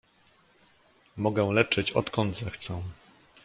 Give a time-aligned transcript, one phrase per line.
[1.17, 2.81] "Mogę leczyć odkąd zechcę!"